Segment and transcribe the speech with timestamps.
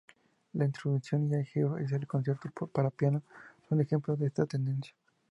[0.53, 3.21] La "Introducción y Allegro" y el "Concierto para piano"
[3.69, 4.95] son ejemplos de esta tendencia.